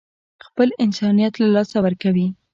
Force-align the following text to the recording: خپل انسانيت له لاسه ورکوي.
خپل 0.45 0.67
انسانيت 0.85 1.33
له 1.41 1.47
لاسه 1.55 1.77
ورکوي. 1.85 2.27